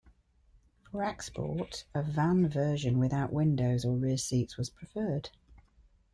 For 0.89 1.03
export, 1.03 1.85
a 1.93 2.01
van 2.01 2.47
version 2.49 2.97
without 2.97 3.31
windows 3.31 3.85
or 3.85 3.97
rear 3.97 4.17
seats 4.17 4.57
was 4.57 4.71
preferred. 4.71 5.29